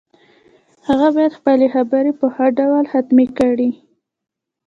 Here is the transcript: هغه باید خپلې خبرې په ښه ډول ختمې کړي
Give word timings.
هغه 0.87 1.07
باید 1.15 1.37
خپلې 1.39 1.67
خبرې 1.75 2.11
په 2.19 2.25
ښه 2.35 2.45
ډول 2.57 2.83
ختمې 2.93 3.27
کړي 3.37 3.71